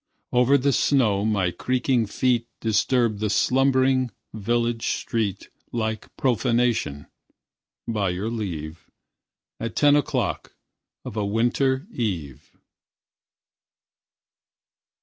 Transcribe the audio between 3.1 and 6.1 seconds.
the slumbering village street Like